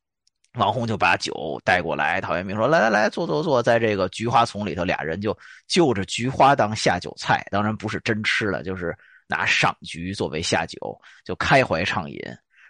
[0.54, 2.22] 王弘就把酒带过来。
[2.22, 8.96] 陶渊明说：“来来来，坐坐坐，在这个菊花丛里头，俩人就就着菊花当下酒菜，当然不是真吃了，就是
[9.28, 10.78] 拿赏菊作为下酒，
[11.24, 12.18] 就开怀畅饮。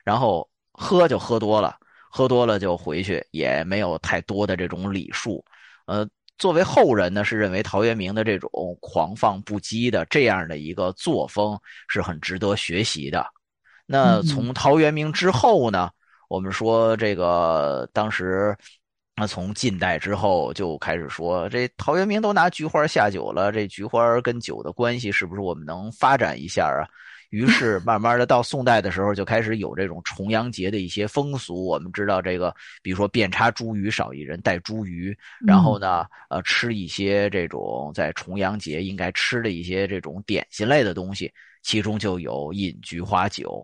[0.03, 1.75] 然后喝就喝多了，
[2.09, 5.43] 喝多了就回去，也没有太多的这种礼数。
[5.85, 6.07] 呃，
[6.37, 13.27] 作为后人呢，是认为陶渊明的这种狂放不羁的这样的一个作风是很值得学习的。”
[13.85, 15.89] 那从陶渊明之后呢？
[16.27, 18.57] 我们说这个当时，
[19.15, 26.81] 那从近代之后就开始说，这陶渊明都拿菊花下酒了，这菊花跟酒的关系是不是我们能发展一下啊？
[27.29, 31.65] 于是慢慢的到宋代的时候，就开始有这种重阳节的一些风俗。
[31.65, 43.63] 我们知道这个，比如说遍插茱萸少一人带茱萸，然后呢，呃，吃一些这种在重阳节应该吃的一些这种点心类的东西，其中就有饮菊花酒。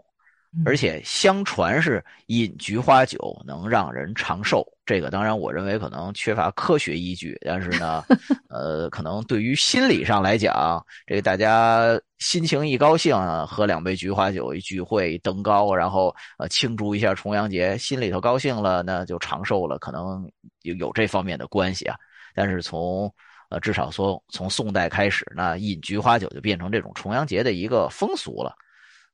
[0.66, 8.04] 而且相传是饮菊花酒能让人长寿，这个当然我认为可能缺乏科学依据，但是呢，
[8.50, 13.16] 呃，可能对于心理上来讲，这个大家心情一高兴，
[13.48, 20.30] 喝两杯菊花酒，一聚会一登高，然后呃庆祝一下重阳节，心里头高兴了，那就长寿了，可能
[20.64, 21.96] 有有这方面的关系啊。
[22.36, 23.10] 但是从
[23.50, 28.54] 呃至少说从宋代开始，那饮菊花酒就变成这种重阳节的一个风俗了。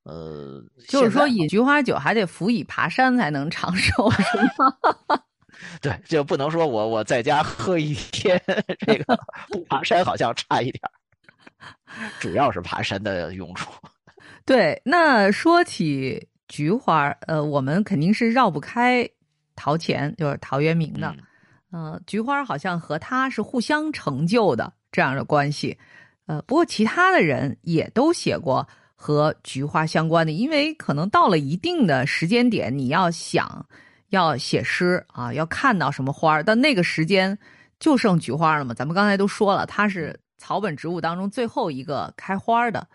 [0.07, 4.23] 呃，就是说饮菊花酒还得辅以爬山才能长寿，是
[4.57, 4.73] 吗？
[5.81, 8.41] 对，就不能说我我在家喝一天，
[8.79, 13.69] 这个不爬山好像差一点儿，主要是爬山的用处。
[14.45, 19.05] 对，那说起菊花，呃，我们肯定是绕不开
[19.57, 21.13] 陶潜，就是陶渊明的。
[21.17, 21.23] 嗯
[21.69, 25.77] 呃，菊花好像和他是互相成就的这样的关系。
[26.25, 28.65] 呃，不过其他的人也都写过
[28.99, 33.65] 和菊花相关的，因为可能到了一定的时间点，你要想
[34.09, 37.37] 要写诗啊，要看到什么花儿，但那个时间
[37.79, 38.73] 就剩菊花了嘛。
[38.73, 42.87] 咱们刚才都说了，它是草本植物当中最后一个开花的。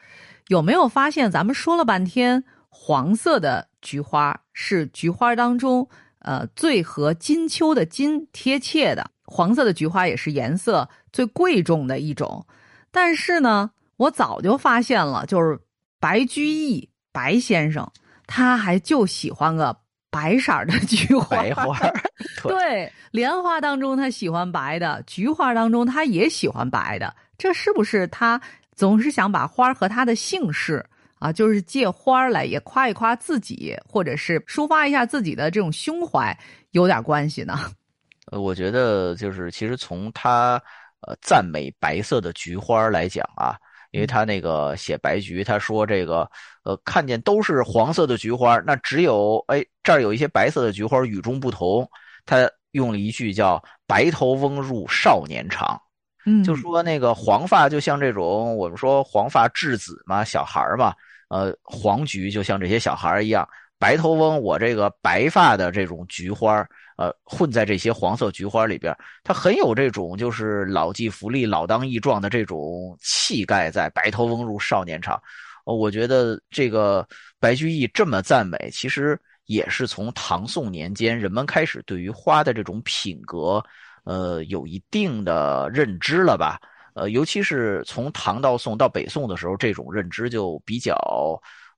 [0.48, 5.88] 有没有发现，咱们说了半天，黄色的菊花是菊花当中
[6.18, 12.44] 呃最和金秋的金贴切的，黄色的菊花也是颜色最贵重的一种。
[12.90, 15.58] 但是呢，我早就发现了，就是
[16.02, 17.88] 白居易白先生，
[18.26, 19.76] 他还就喜欢个
[20.10, 21.36] 白色儿的 菊花。
[21.36, 21.78] 白花，
[22.42, 28.40] 对对，莲花当中他喜欢白的，菊花当中他也喜欢白的，这是不是他
[28.74, 30.84] 总是想把花和他的姓氏
[31.20, 36.36] 啊，就是借花儿来也夸一夸自己，或者是抒发一下自己的这种胸怀，
[36.72, 37.56] 有点关系呢？
[38.32, 40.60] 呃，我觉得就是其实从他
[41.06, 43.54] 呃赞美白色的菊花来讲啊，
[43.92, 46.28] 因为他那个写白菊，他说这个
[46.64, 51.88] 呃看见都是黄色的菊花，那只有哎这儿有一些白色的菊花与众不同。
[52.26, 55.80] 他用了一句叫“白头翁入少年长”，
[56.24, 60.94] 嗯，就说那个黄发就像这种我们说黄发稚子嘛，小孩儿嘛，
[61.28, 63.46] 呃黄菊就像这些小孩儿一样。
[63.78, 66.68] 白头翁，我这个白发的这种菊花儿，
[67.02, 73.90] 呃，混在这些黄色菊花里边他，很有这种就是老骥伏枥、老当益壮的这种气概在。
[73.90, 75.20] 白头翁入少年场，
[75.64, 77.04] 呃我觉得这个
[77.40, 83.60] 白居易这么赞美，其实也是从唐宋年间人们开始对于花的这种品格，
[84.04, 86.60] 呃，有一定的认知了吧。
[86.94, 90.94] 呃，尤其是从唐到宋到北宋的时候，这种认知就比较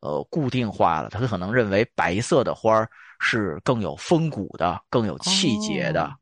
[0.01, 1.09] 呃固定化了。
[1.09, 2.87] 他可能认为白色的花儿
[3.25, 6.05] 是更有风骨的、更有气节的。
[6.05, 6.13] 哦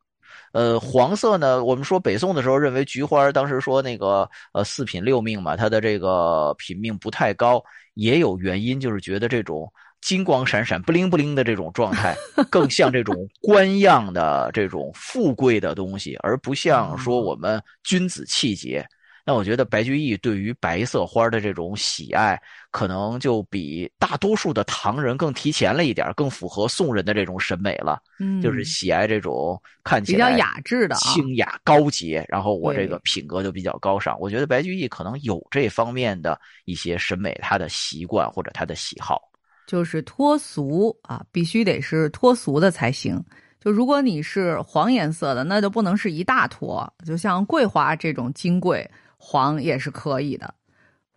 [0.53, 9.73] 呃，黄色呢，我们说北宋的时候认为菊花，当时说那个呃四品六命嘛，它的这个品命不太高，也有原因，就是觉得这种
[10.03, 12.15] 金光闪闪、不灵不灵的这种状态，
[12.53, 18.87] 更像这种官样的这种富贵的东西，而不像说我们君子气节。
[19.25, 28.01] 那我觉得白居易对于白色花的这种喜爱，可能就比大多数的唐人更提前了一点，更符合宋人的这种审美了。
[28.19, 30.99] 嗯，就是喜爱这种看起来比较雅致的啊。
[30.99, 34.19] 清雅高洁，然后我这个品格就比较高尚。
[34.19, 39.21] 我觉得白居易可能有这方面的一些审美，他的习惯或者他的喜好。
[39.65, 43.25] 就是脱俗啊，必须得是脱俗的才行。
[43.61, 48.89] 就如果你是黄颜色的，那就不能是一大坨，就像桂花这种金桂
[49.25, 50.53] 黄也是可以的。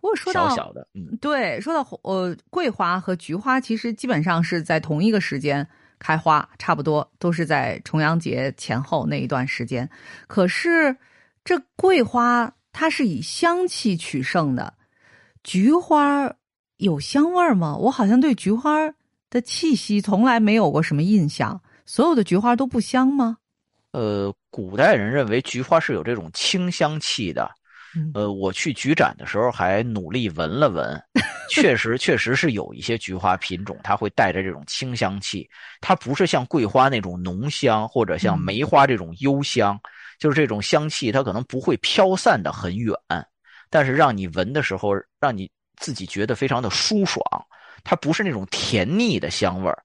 [0.00, 5.66] 不过说到小小的，嗯，对，说到呃桂花和菊花，其实基本上是在同一个时间
[5.98, 9.88] 开花，差不多都是在重阳节前后那一段时间。
[10.28, 10.96] 可是
[11.44, 14.72] 这桂花它是以香气取胜的，
[15.42, 16.32] 菊花
[16.76, 17.76] 有香味儿吗？
[17.76, 18.70] 我好像对菊花
[19.28, 21.60] 的气息从来没有过什么印象。
[21.84, 23.38] 所有的菊花都不香吗？
[23.90, 27.50] 呃，古代人认为菊花是有这种清香气的。
[27.96, 28.10] 嗯。
[28.14, 31.02] 呃，我去菊展的时候还努力闻了闻，
[31.50, 35.48] 确实确实是有一些菊花品种，它会带着这种清香气，
[35.80, 38.40] 它不是像桂花那种浓香，或者像嗯。
[38.40, 39.78] 梅花这种幽香，
[40.18, 42.94] 就是这种香气它可能不会飘散的很远，
[43.70, 47.22] 但是让你闻的时候，让你自己觉得非常的舒爽，
[47.82, 49.82] 它不是那种甜腻的香味儿。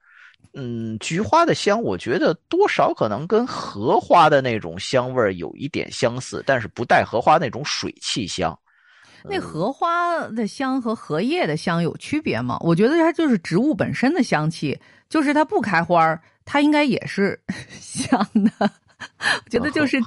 [0.54, 8.58] 嗯，菊花的香，我觉得多少可能跟荷花的那种香味儿有一点相似，但是不带荷花那种水汽香。
[9.24, 12.58] 那荷花的香和荷叶的香有区别吗？
[12.62, 14.80] 我觉得它就是植物本身的香气，
[15.10, 17.40] 就是它不开花儿，它应该也是
[17.70, 18.72] 香的。
[19.46, 20.00] 我觉得就是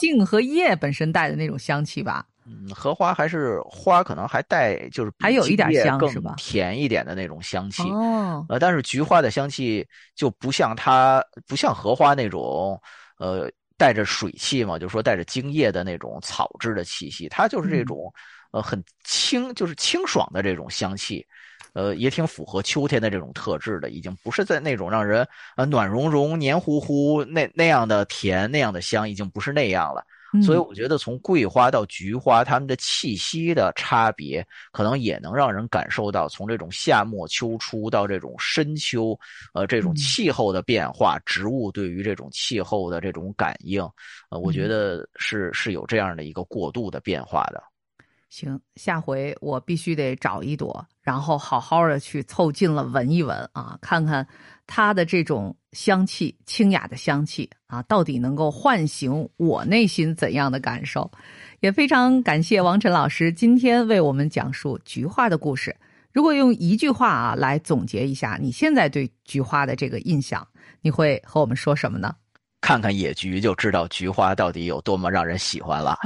[0.00, 2.26] 茎和叶本身带的那种香气吧。
[2.46, 7.82] 嗯，荷花还是花，可能还带就是还有一点更香是吧甜一点的那种香气。
[7.88, 12.80] 哦，呃，但是菊花的香气就不像它，不像荷花那种，
[13.18, 18.12] 呃，带着水气嘛，就是说带着茎叶的那种草质的气息，它就是这嗯种，
[18.52, 21.26] 呃，很清，就是清爽的这种香气，
[21.72, 25.26] 呃，也挺符合秋天的这种特质的，已经不是在那种让人
[25.56, 30.04] 呃暖融融、黏糊糊那那样的甜那样的香，已经不是那样了，
[30.42, 39.18] 所以我觉得从桂花到菊花，它们的气息的差别，可能也能让人感受到从这种夏末秋初到这种深秋，
[39.52, 43.82] 呃，这种气候的变化，植物对于这种气候的这种感应，
[44.30, 47.62] 呃，我觉得是是有这样的一个过渡的变化的。
[48.34, 54.26] 行，下回我必须得找一朵，然后好好的去凑近了闻一闻啊，看看
[54.66, 61.08] 它的这种香气，清雅的香气啊，到底能够唤醒我内心怎样的感受？
[61.60, 65.76] 也非常感谢王晨老师今天为我们讲述菊花的故事。
[66.12, 70.44] 如果用一句话啊来总结一下你现在对菊花的这个印象，
[70.80, 72.12] 你会和我们说什么呢？
[72.60, 75.96] 看看野菊就知道菊花到底有多么让人喜欢了。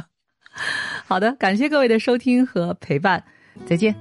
[1.07, 3.25] 好的，感谢各位的收听和陪伴，
[3.67, 3.95] 再见。